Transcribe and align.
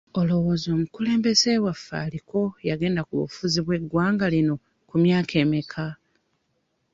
Olowooza 0.19 0.67
omukulembeze 0.75 1.51
waffe 1.65 1.95
aliko 2.05 2.41
yagenda 2.69 3.01
ku 3.07 3.13
bufuzi 3.21 3.59
bw'eggwanga 3.65 4.25
lino 4.33 4.55
ku 4.89 4.95
myaka 5.03 5.33
emmeka? 5.43 5.85